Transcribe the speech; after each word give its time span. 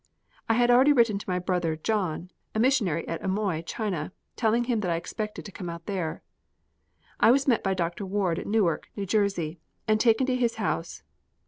I 0.49 0.55
had 0.55 0.71
already 0.71 0.91
written 0.93 1.19
to 1.19 1.29
my 1.29 1.37
brother 1.37 1.75
John, 1.75 2.31
a 2.55 2.59
missionary 2.59 3.07
at 3.07 3.23
Amoy, 3.23 3.61
China, 3.61 4.11
telling 4.35 4.63
him 4.63 4.79
that 4.79 4.89
I 4.89 4.95
expected 4.95 5.45
to 5.45 5.51
come 5.51 5.69
out 5.69 5.85
there. 5.85 6.23
I 7.19 7.29
was 7.29 7.47
met 7.47 7.63
by 7.63 7.75
Dr. 7.75 8.03
Ward 8.07 8.39
at 8.39 8.47
Newark, 8.47 8.87
New 8.95 9.05
Jersey, 9.05 9.59
and 9.87 9.99
taken 9.99 10.25
to 10.25 10.35
his 10.35 10.55
house. 10.55 11.03